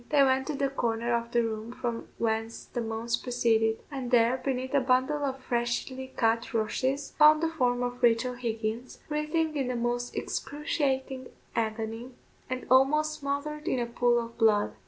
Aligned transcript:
They 0.09 0.23
went 0.23 0.47
to 0.47 0.55
the 0.55 0.69
corner 0.69 1.13
of 1.15 1.29
the 1.31 1.43
room 1.43 1.71
from 1.73 2.07
whence 2.17 2.65
the 2.65 2.81
moans 2.81 3.17
proceeded, 3.17 3.83
and 3.91 4.09
there, 4.09 4.35
beneath 4.43 4.73
a 4.73 4.79
bundle 4.79 5.23
of 5.23 5.43
freshly 5.43 6.07
cut 6.15 6.55
rushes, 6.55 7.11
found 7.19 7.43
the 7.43 7.49
form 7.49 7.83
of 7.83 8.01
Rachel 8.01 8.33
Higgins, 8.33 8.97
writhing 9.09 9.55
in 9.55 9.67
the 9.67 9.75
most 9.75 10.15
excruciating 10.15 11.27
agony, 11.55 12.13
and 12.49 12.65
almost 12.71 13.19
smothered 13.19 13.67
in 13.67 13.77
a 13.77 13.85
pool 13.85 14.19
of 14.19 14.39
blood. 14.39 14.73